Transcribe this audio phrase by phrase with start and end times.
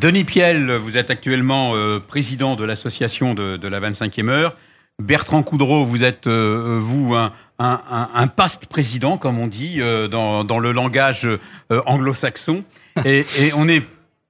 [0.00, 1.74] Denis Piel, vous êtes actuellement
[2.08, 4.56] président de l'association de, la 25e heure.
[4.98, 7.14] Bertrand Coudreau, vous êtes, vous,
[7.58, 9.78] un, past président, comme on dit
[10.10, 11.28] dans, le langage
[11.68, 12.64] anglo-saxon.
[13.04, 13.82] Et, on est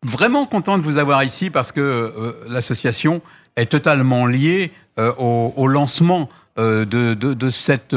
[0.03, 3.23] vraiment content de vous avoir ici parce que l'association
[3.55, 7.95] est totalement liée au, lancement de, de, cette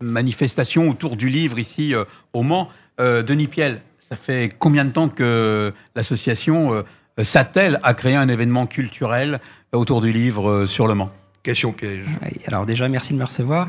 [0.00, 1.94] manifestation autour du livre ici
[2.32, 2.68] au Mans.
[2.98, 3.80] Denis Piel,
[4.12, 6.82] ça fait combien de temps que l'association euh,
[7.24, 9.40] s'attelle à créer un événement culturel
[9.72, 11.10] autour du livre euh, sur le Mans
[11.42, 12.06] Question piège.
[12.46, 13.68] Alors déjà, merci de me recevoir.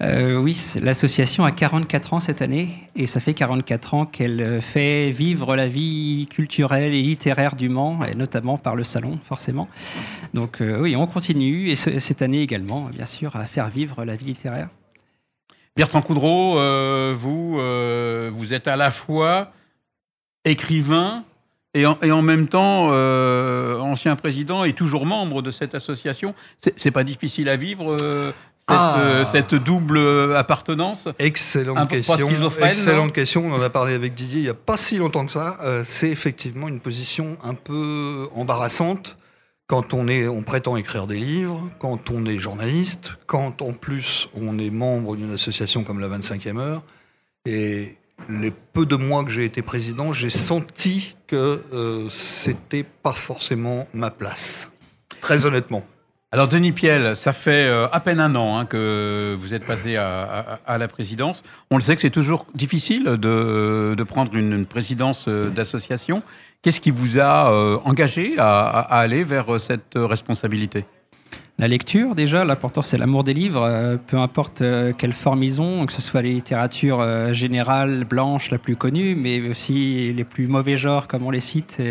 [0.00, 5.10] Euh, oui, l'association a 44 ans cette année, et ça fait 44 ans qu'elle fait
[5.10, 9.68] vivre la vie culturelle et littéraire du Mans, et notamment par le salon, forcément.
[10.32, 14.24] Donc oui, on continue, et cette année également, bien sûr, à faire vivre la vie
[14.24, 14.70] littéraire.
[15.76, 16.54] Bertrand Coudreau,
[17.12, 17.60] vous,
[18.32, 19.52] vous êtes à la fois
[20.46, 21.24] écrivain
[21.74, 26.34] et en, même temps euh, ancien président et toujours membre de cette association.
[26.58, 28.32] C'est pas difficile à vivre euh,
[28.70, 29.24] euh, ah.
[29.30, 31.08] cette, double appartenance?
[31.18, 32.28] Excellente question.
[32.60, 33.46] Excellente question.
[33.46, 35.58] On en a parlé avec Didier il n'y a pas si longtemps que ça.
[35.84, 39.16] C'est effectivement une position un peu embarrassante
[39.68, 44.28] quand on, est, on prétend écrire des livres, quand on est journaliste, quand en plus
[44.34, 46.82] on est membre d'une association comme la 25e heure.
[47.46, 47.96] Et
[48.28, 53.86] les peu de mois que j'ai été président, j'ai senti que euh, c'était pas forcément
[53.94, 54.68] ma place.
[55.20, 55.84] Très honnêtement.
[56.32, 59.96] Alors Denis Piel, ça fait euh, à peine un an hein, que vous êtes passé
[59.96, 61.42] à, la présidence.
[61.70, 66.22] On le sait que c'est toujours difficile de, prendre une, présidence euh, d'association.
[66.62, 67.50] Qu'est-ce qui vous a
[67.84, 70.84] engagé à aller vers cette responsabilité?
[71.60, 75.60] La lecture, déjà, l'important c'est l'amour des livres, euh, peu importe euh, quelle forme ils
[75.60, 80.24] ont, que ce soit les littératures euh, générales, blanches, la plus connue, mais aussi les
[80.24, 81.82] plus mauvais genres, comme on les cite.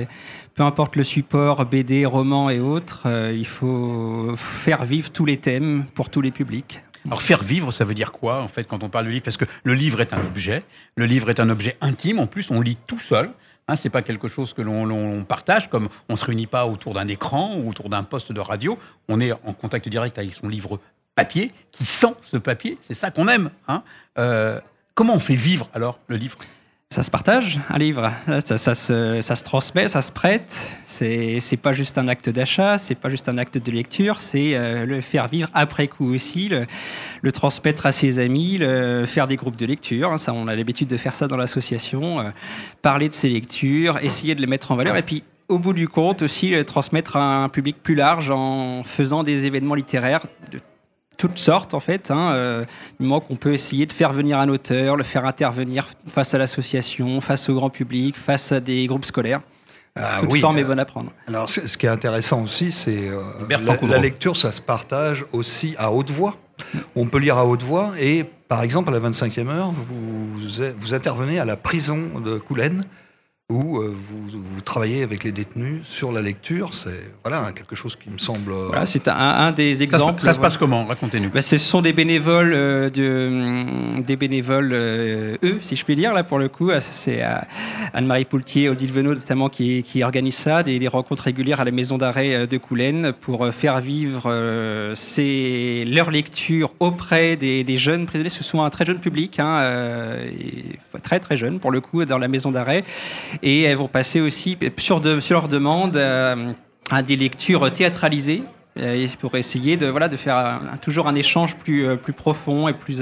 [0.56, 5.86] peu importe le support, BD, roman et autres, il faut faire vivre tous les thèmes
[5.94, 6.82] pour tous les publics.
[7.06, 9.24] Alors faire vivre, ça veut dire quoi en fait quand on parle de livre?
[9.24, 10.64] Parce que le livre est un objet,
[10.96, 13.30] le livre est un objet intime, en plus on lit tout seul.
[13.70, 17.08] Hein, c'est pas quelque chose que l'on partage, comme on se réunit pas autour d'un
[17.08, 18.80] écran ou autour d'un poste de radio.
[19.08, 20.80] On est en contact direct avec son livre
[21.14, 22.80] papier, qui sent ce papier.
[22.82, 23.52] C'est ça qu'on aime.
[23.68, 23.84] Hein.
[24.18, 24.60] Euh,
[24.96, 26.38] comment on fait vivre alors le livre?
[26.92, 28.12] Ça se partage, un livre.
[28.46, 30.70] Ça, se, transmet, ça se prête.
[30.86, 34.56] C'est, c'est pas juste un acte d'achat, c'est pas juste un acte de lecture, c'est
[34.56, 39.36] euh, le faire vivre après coup aussi, le, transmettre à ses amis, le, faire des
[39.36, 40.12] groupes de lecture.
[40.12, 42.22] Hein, ça, on a l'habitude de faire ça dans l'association.
[42.22, 42.32] Euh,
[42.82, 44.98] parler de ses lectures, essayer de les mettre en valeur.
[44.98, 49.24] Et puis, au bout du compte, aussi transmettre à un public plus large en faisant
[49.24, 50.26] des événements littéraires
[51.20, 52.10] toutes sortes en fait.
[52.10, 52.66] Hein, euh,
[53.00, 56.40] du moment qu'on peut essayer de faire venir un auteur, le faire intervenir face à
[56.40, 59.42] l'association, face au grand public, face à des groupes scolaires.
[59.96, 61.12] Ah, Toute forme est bonne à prendre.
[61.28, 63.22] Alors, ce qui est intéressant aussi, c'est euh,
[63.82, 66.38] la, lecture, ça se partage aussi à haute voix.
[66.96, 70.40] On peut lire à haute voix et, par exemple, à la 25e heure, vous,
[70.78, 72.86] vous intervenez à la prison de Coulennes
[73.52, 76.76] où euh, vous, travaillez avec les détenus sur la lecture.
[76.76, 78.52] C'est voilà quelque chose qui me semble.
[78.52, 80.22] Euh, voilà, c'est un, des exemples.
[80.22, 80.86] Ça se, passe comment?
[80.86, 81.32] Racontez-nous.
[81.32, 86.24] Ben, ce sont des bénévoles, euh, de, des bénévoles eux, si je puis dire là
[86.24, 86.70] pour le coup.
[86.80, 87.24] C'est
[87.94, 91.98] Anne-Marie Poultier, Odile Venot notamment qui, qui organise ça, des, rencontres régulières à la maison
[91.98, 94.32] d'arrêt de Coulennes pour faire vivre
[94.94, 98.30] ces, leur lecture auprès des, des, jeunes prisonniers.
[98.30, 100.18] Ce sont un très jeune public, hein,
[101.02, 102.84] très très jeune pour le coup dans la maison d'arrêt
[103.42, 106.52] et elles vont passer aussi sur, leur demande euh,
[106.92, 108.44] à des lectures théâtralisées
[108.78, 112.74] euh, pour essayer de, voilà, de faire toujours un échange plus, euh, plus profond et
[112.74, 113.02] plus,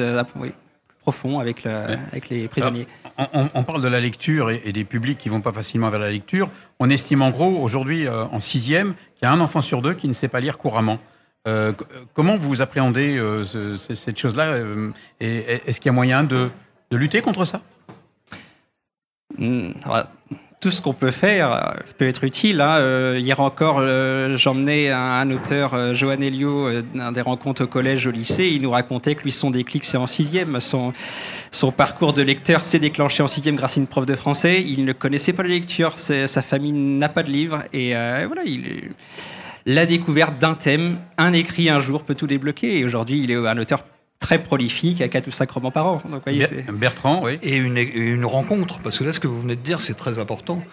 [1.00, 2.88] profond avec, avec les prisonniers.
[3.18, 6.50] on, parle de la lecture et, des publics qui vont pas facilement vers la lecture.
[6.80, 10.08] On estime en gros aujourd'hui en sixième qu'il y a un enfant sur deux qui
[10.08, 11.00] ne sait pas lire couramment.
[12.14, 13.22] comment vous appréhendez
[13.78, 14.58] cette chose-là
[15.22, 16.50] Est-ce qu'il y a moyen de,
[16.92, 17.62] de lutter contre ça?
[19.38, 19.72] Hmm,
[20.60, 21.62] tout ce qu'on peut faire euh,
[21.98, 22.62] peut être utile.
[22.62, 22.78] Hein.
[22.78, 28.12] Euh, hier encore, euh, j'emmenais un, auteur, Johan Elio, dans des rencontres au collège, au
[28.12, 28.48] lycée.
[28.48, 30.60] Il nous racontait que lui, son déclic, c'est en sixième.
[30.60, 30.94] Son,
[31.52, 34.64] son parcours de lecteur s'est déclenché en sixième grâce à une prof de français.
[34.64, 35.98] Il ne connaissait pas la lecture.
[35.98, 37.64] Sa famille n'a pas de livre.
[37.74, 38.92] Et voilà, il,
[39.66, 42.80] la découverte d'un thème, un écrit un jour peut tout débloquer.
[42.80, 43.84] Et aujourd'hui, il est un auteur
[44.20, 46.02] très prolifique à 4 ou 5 romans par an.
[46.10, 47.38] Donc, voyez, Bertrand, oui.
[47.42, 50.20] Et une, une, rencontre, parce que là, ce que vous venez de dire, c'est très
[50.20, 50.64] important.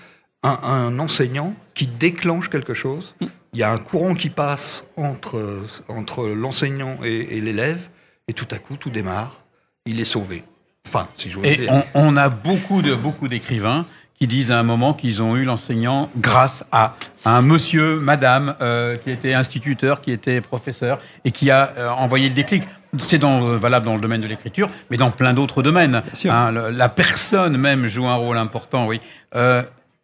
[0.43, 3.26] Un, un, enseignant qui déclenche quelque chose, mm.
[3.55, 7.88] il y a un courant qui passe entre, entre l'enseignant et, l'élève,
[8.29, 9.44] et tout à coup, tout démarre,
[9.87, 10.44] il est sauvé.
[10.87, 13.87] Enfin, si je et On, on, a beaucoup de beaucoup d'écrivains
[14.19, 16.94] qui disent à un moment qu'ils ont eu l'enseignant grâce à
[17.25, 22.29] un monsieur, madame, euh, qui était instituteur, qui était professeur et qui a euh, envoyé
[22.29, 22.64] le déclic.
[22.99, 26.02] C'est dans, valable dans le domaine de l'écriture, mais dans plein d'autres domaines.
[26.26, 29.00] Hein, la personne même joue un rôle important, oui.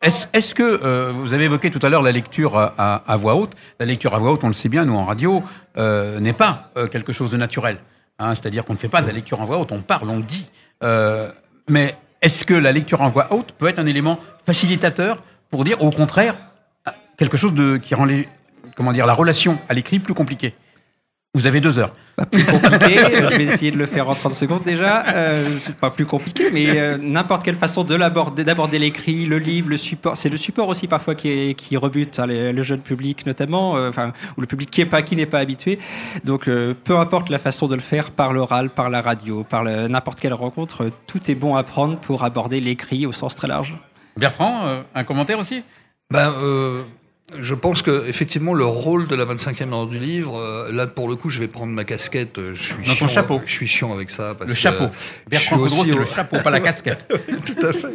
[0.03, 4.15] Est-ce que vous avez évoqué tout à l'heure la lecture à, voix haute La lecture
[4.15, 5.43] à voix haute, on le sait bien, nous en radio,
[5.77, 7.79] n'est pas quelque chose de naturel.
[8.19, 10.21] Hein, c'est-à-dire qu'on ne fait pas de la lecture en voix haute, on parle, on
[10.21, 10.47] dit.
[11.69, 15.83] mais est-ce que la lecture en voix haute peut être un élément facilitateur pour dire,
[15.83, 16.37] au contraire,
[17.17, 18.29] quelque chose de, qui rend les,
[18.77, 20.55] comment dire, la relation à l'écrit plus compliquée?
[21.35, 21.93] Vous avez deux heures.
[22.17, 22.97] Pas plus compliqué,
[23.31, 25.05] je vais essayer de le faire en 30 secondes déjà.
[25.15, 29.39] Euh, c'est pas plus compliqué, mais euh, n'importe quelle façon de l'aborder, d'aborder l'écrit, le
[29.39, 30.17] livre, le support.
[30.17, 34.13] C'est le support aussi parfois qui, qui rebute hein, le jeune public notamment, euh, enfin,
[34.37, 35.79] ou le public qui n'est pas, qui n'est pas habitué.
[36.25, 39.63] Donc euh, peu importe la façon de le faire, par l'oral, par la radio, par
[39.63, 43.77] n'importe quelle rencontre, tout est bon à prendre pour aborder l'écrit au sens très large.
[44.17, 45.63] Bertrand, un commentaire aussi?
[46.13, 46.33] Ben,
[47.39, 51.09] je pense que effectivement le rôle de la 25e heure du livre, euh, là pour
[51.09, 52.39] le coup, je vais prendre ma casquette.
[52.39, 53.41] Euh, je suis chiant, chapeau.
[53.45, 54.37] Je suis chiant avec ça.
[54.47, 54.87] le chapeau.
[55.29, 57.07] Bertrand c'est le chapeau, pas la casquette.
[57.47, 57.95] Tout à fait.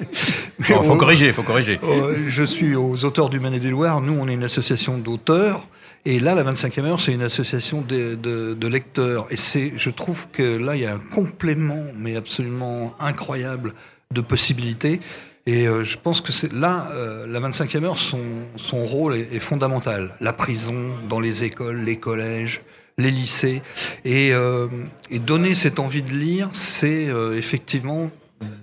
[0.59, 1.79] Il faut corriger, faut corriger.
[2.27, 4.01] je suis aux auteurs du Maine et du Loire.
[4.01, 5.67] Nous, on est une association d'auteurs.
[6.07, 9.25] Et là, la 25e heure, c'est une association de, de, de lecteurs.
[9.31, 13.73] Et c'est, je trouve que là, il y a un complément, mais absolument incroyable,
[14.11, 15.01] de possibilités.
[15.47, 20.15] Et euh, je pense que là, euh, la 25e heure, son, rôle est, fondamental.
[20.19, 22.63] La prison, dans les écoles, les collèges,
[22.97, 23.61] les lycées.
[24.05, 24.67] Et, euh,
[25.11, 28.09] donner cette envie de lire, c'est effectivement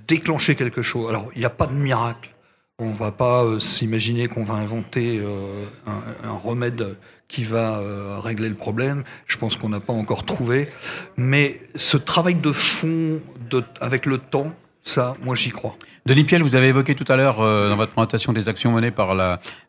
[0.08, 1.08] déclencher quelque chose.
[1.08, 2.30] Alors, il n'y a pas de miracle.
[2.80, 5.22] On ne va pas s'imaginer qu'on va inventer
[5.86, 6.96] un, remède
[7.28, 7.80] qui va
[8.20, 9.04] régler le problème.
[9.26, 10.68] Je pense qu'on n'a pas encore trouvé.
[11.16, 13.20] Mais ce travail de fond,
[13.80, 14.52] avec le temps,
[14.82, 15.76] ça, moi, j'y crois.
[16.04, 18.90] Denis Piel, vous avez évoqué tout à l'heure euh, dans votre présentation des actions menées
[18.90, 19.14] par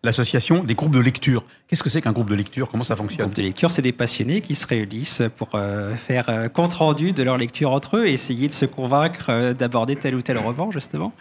[0.01, 1.45] l'association des groupes de lecture.
[1.68, 2.69] Qu'est-ce que c'est qu'un groupe de lecture?
[2.71, 3.25] Comment ça fonctionne?
[3.25, 6.74] Un groupe de lecture, c'est des passionnés qui se réunissent pour euh, faire euh, compte
[6.74, 10.39] rendu de leur lecture entre eux et essayer de se convaincre d'aborder tel ou tel
[10.39, 11.13] roman, justement.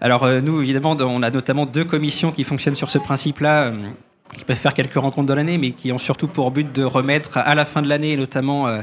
[0.00, 3.72] Alors nous, évidemment, on a notamment deux commissions qui fonctionnent sur ce principe-là
[4.36, 7.38] qui peuvent faire quelques rencontres de l'année, mais qui ont surtout pour but de remettre
[7.38, 8.80] à la fin de l'année, notamment euh,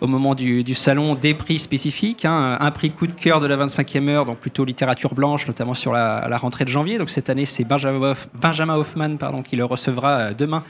[0.00, 2.24] au moment du, salon, des prix spécifiques.
[2.24, 2.56] Hein.
[2.60, 5.92] un prix coup de cœur de la 25e heure, donc plutôt littérature blanche, notamment sur
[5.92, 6.98] la, rentrée de janvier.
[6.98, 10.62] Donc cette année, c'est Benjamin, Hoffman pardon, qui le recevra euh, demain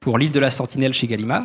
[0.00, 1.44] pour l'île de la Sentinelle chez Gallimard.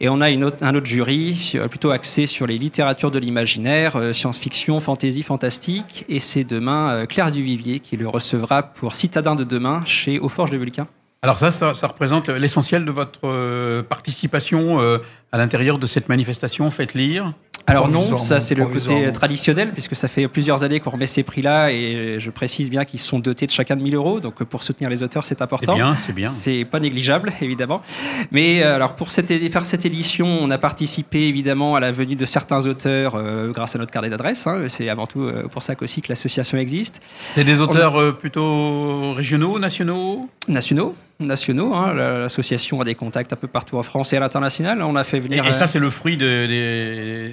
[0.00, 4.78] Et on a un autre jury plutôt axé sur les littératures de l'imaginaire, euh, science-fiction,
[4.78, 6.04] fantasy, fantastique.
[6.08, 10.50] Et c'est demain Claire Duvivier qui le recevra pour Citadin de demain chez Aux Forges
[10.50, 10.86] de Vulcain.
[11.22, 14.98] Alors ça, ça, représente l'essentiel de votre euh, participation euh,
[15.32, 17.34] à l'intérieur de cette manifestation Faites lire
[17.68, 21.22] alors non, ça c'est le côté traditionnel, puisque ça fait plusieurs années qu'on remet ces
[21.22, 24.62] prix-là, et je précise bien qu'ils sont dotés de chacun de 1000 euros, donc pour
[24.62, 25.74] soutenir les auteurs c'est important.
[25.74, 26.30] C'est bien, c'est bien.
[26.30, 27.82] C'est pas négligeable, évidemment.
[28.30, 32.16] Mais euh, alors pour cette, faire cette édition, on a participé évidemment à la venue
[32.16, 34.46] de certains auteurs euh, grâce à notre carnet d'adresse.
[34.46, 34.66] Hein.
[34.68, 37.02] C'est avant tout euh, pour ça qu'aussi que l'association existe.
[37.34, 40.26] C'est des auteurs plutôt régionaux, nationaux?
[40.48, 41.74] Nationaux nationaux.
[41.74, 41.94] Hein.
[41.94, 44.82] L'association a des contacts un peu partout en France et à l'international.
[44.82, 45.44] On a fait venir.
[45.46, 47.32] Et, ça, c'est le fruit de,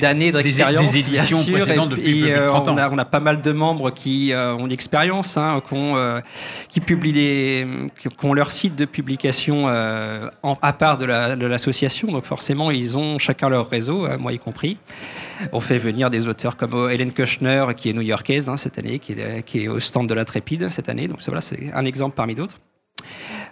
[0.00, 2.74] d'années d'expérience, des, éditions précédentes depuis et, 30 euh, ans.
[2.74, 6.20] On a, on a, pas mal de membres qui euh, ont l'expérience, hein, euh,
[6.68, 7.66] qui publient des,
[8.00, 12.10] qui ont leur site de publication en, à part de l'association.
[12.10, 14.78] Donc forcément, ils ont chacun leur réseau, moi y compris.
[15.52, 19.12] On fait venir des auteurs comme Hélène Kushner, qui est new-yorkaise hein, cette année, qui
[19.12, 21.08] est, qui est, au stand de la Trépide cette année.
[21.08, 22.58] Donc voilà, c'est un exemple parmi d'autres.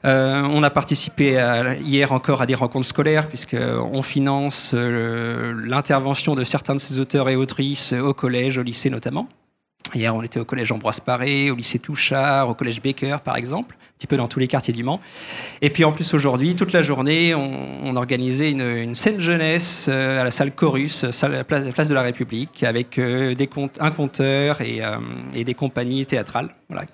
[0.04, 1.38] Euh, on a participé
[1.80, 7.28] hier encore à des rencontres scolaires, puisqu'on finance euh, l'intervention de certains de ces auteurs
[7.28, 9.28] et autrices au collège, au lycée notamment.
[9.94, 13.74] Hier, on était au collège Ambroise Paré, au lycée Touchard, au collège Baker, par exemple,
[13.74, 15.00] un petit peu dans tous les quartiers du Mans.
[15.62, 20.24] Et puis en plus, aujourd'hui, toute la journée, on, organisait une, scène jeunesse euh, à
[20.24, 21.04] la salle Chorus,
[21.48, 24.80] place, de la République, avec des un conteur et,
[25.34, 26.86] et, des compagnies théâtrales voilà,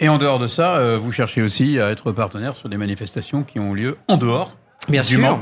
[0.00, 3.42] et en, dehors de ça, euh, vous cherchez aussi à être partenaire sur des manifestations
[3.42, 4.56] qui ont lieu en dehors
[4.88, 5.38] Bien sûr.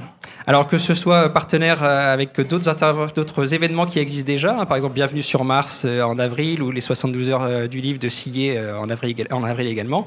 [0.48, 4.94] Alors que ce soit partenaire euh, avec d'autres événements qui existent déjà, hein, par exemple
[4.94, 8.90] Bienvenue sur Mars euh, en avril ou les 72 heures du livre de Sillé en,
[8.90, 10.04] avril, en avril également,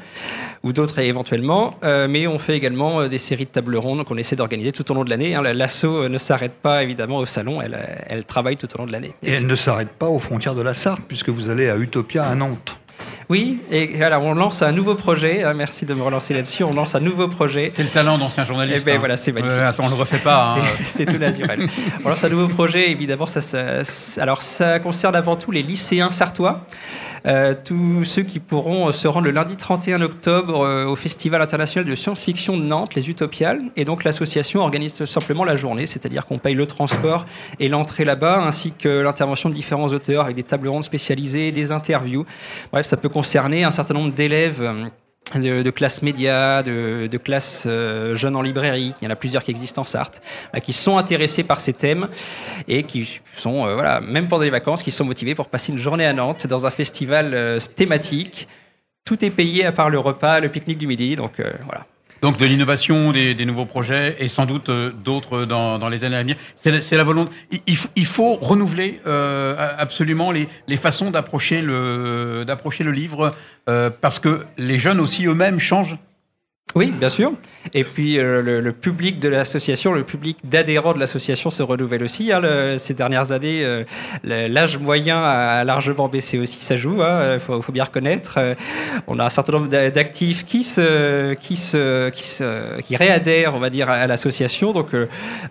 [0.63, 1.73] ou d'autres éventuellement.
[1.83, 5.05] mais on fait également des séries de tables rondes qu'on essaie d'organiser tout au long
[5.05, 5.35] de l'année.
[5.35, 5.41] Hein.
[5.41, 9.13] L'assaut ne s'arrête pas évidemment au salon, elle, elle travaille tout au long de l'année.
[9.23, 12.25] Et elle ne s'arrête pas aux frontières de la Sarthe puisque vous allez à Utopia
[12.25, 12.78] à Nantes.
[13.29, 15.43] Oui, et alors on lance un nouveau projet.
[15.43, 16.63] Hein, merci de me relancer là-dessus.
[16.63, 17.69] On lance un nouveau projet.
[17.71, 18.79] C'est le talent d'ancien journaliste.
[18.79, 18.99] Et eh ben hein.
[18.99, 19.61] voilà, c'est magnifique.
[19.77, 20.39] on ne le refait pas.
[20.59, 20.61] Hein.
[20.87, 21.67] C'est tout naturel.
[22.03, 22.89] on lance un nouveau projet.
[22.89, 23.41] Évidemment, ça,
[24.19, 26.65] alors ça concerne avant tout les lycéens sartois.
[27.65, 32.57] Tous ceux qui pourront se rendre le lundi 31 octobre au Festival international de science-fiction
[32.57, 33.61] de Nantes, les Utopiales.
[33.75, 37.25] Et donc l'association organise simplement la journée, c'est-à-dire qu'on paye le transport
[37.59, 41.71] et l'entrée là-bas, ainsi que l'intervention de différents auteurs avec des tables rondes spécialisées, des
[41.71, 42.25] interviews.
[42.71, 44.61] Bref, ça peut concerner un certain nombre d'élèves
[45.35, 49.15] de, de classes médias, de, de classes euh, jeunes en librairie, il y en a
[49.15, 50.21] plusieurs qui existent en Sarthe,
[50.63, 52.07] qui sont intéressés par ces thèmes
[52.67, 55.77] et qui sont, euh, voilà, même pendant les vacances, qui sont motivés pour passer une
[55.77, 58.47] journée à Nantes dans un festival euh, thématique.
[59.05, 61.85] Tout est payé à part le repas, le pique-nique du midi, donc voilà.
[62.21, 66.03] Donc de l'innovation, des, des, nouveaux projets et sans doute euh, d'autres dans, dans, les
[66.03, 66.35] années à venir.
[66.55, 67.31] C'est la, volonté.
[67.95, 73.31] Il, faut renouveler euh, absolument les, les façons d'approcher le, d'approcher le livre
[73.69, 75.97] euh, parce que les jeunes aussi eux-mêmes changent.
[76.75, 77.33] Oui, bien sûr.
[77.73, 82.31] Et puis euh, le, public de l'association, le public d'adhérents de l'association se renouvelle aussi.
[82.31, 83.83] Hein, ces dernières années, euh,
[84.23, 88.35] l'âge moyen a largement baissé aussi, ça joue, il hein, faut, faut, bien reconnaître.
[88.37, 88.55] Euh,
[89.07, 93.59] on a un certain nombre d'actifs qui, se, qui, se, qui, se, qui réadhèrent, on
[93.59, 94.71] va dire, à, l'association.
[94.71, 94.89] Donc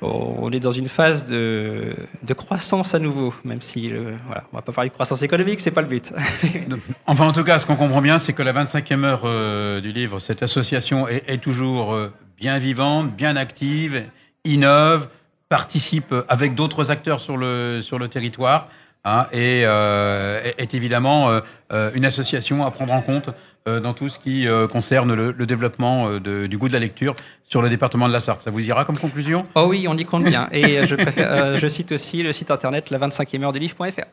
[0.02, 3.88] on est dans une phase de, de croissance à nouveau, même si,
[4.26, 6.12] voilà, on va pas parler de croissance économique, c'est pas le but.
[7.06, 10.20] enfin, en tout cas, ce qu'on comprend bien, c'est que la 25e heure du livre,
[10.20, 14.04] cette association est, toujours euh, bien vivante, bien active,
[14.44, 15.08] innove,
[15.48, 18.68] participe avec d'autres acteurs sur le, sur le territoire.
[19.04, 21.40] Hein, et euh, est évidemment
[21.72, 23.30] euh, une association à prendre en compte
[23.66, 27.14] dans tout ce qui concerne le, développement du goût de la lecture
[27.46, 28.40] sur le département de la Sarthe.
[28.40, 29.44] Ça vous ira comme conclusion?
[29.56, 30.48] Oh oui, on y compte bien.
[30.52, 33.84] Et je, préfère, je cite aussi le site internet la 25e heure du livre.fr.
[33.98, 34.06] Et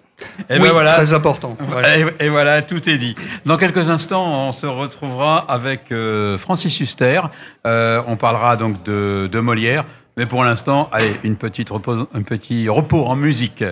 [0.49, 0.91] ben oui, voilà.
[0.95, 1.55] Très important.
[2.19, 3.15] Et, voilà, tout est dit.
[3.45, 5.83] Dans quelques instants, on se retrouvera avec
[6.37, 7.21] Francis Huster.
[7.63, 9.85] on parlera donc de, de Molière.
[10.17, 13.63] Mais pour l'instant, allez, une petite repose, un petit repos en musique.